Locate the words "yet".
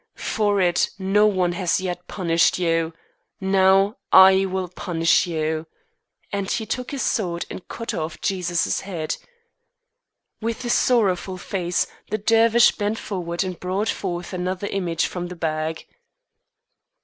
1.79-2.07